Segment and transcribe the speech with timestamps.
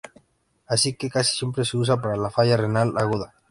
[0.65, 3.35] Así que casi siempre se usa para la falla renal aguda.